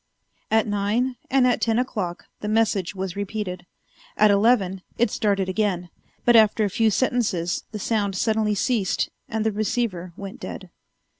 At 0.49 0.65
nine 0.65 1.15
and 1.29 1.45
at 1.45 1.61
ten 1.61 1.77
o'clock 1.77 2.25
the 2.39 2.47
message 2.47 2.95
was 2.95 3.15
repeated. 3.15 3.67
At 4.17 4.31
eleven 4.31 4.81
it 4.97 5.11
started 5.11 5.47
again 5.47 5.91
but 6.25 6.35
after 6.35 6.65
a 6.65 6.71
few 6.71 6.89
sentences 6.89 7.65
the 7.71 7.77
sound 7.77 8.15
suddenly 8.15 8.55
ceased 8.55 9.11
and 9.29 9.45
the 9.45 9.51
receiver 9.51 10.11
went 10.17 10.39
dead. 10.39 10.71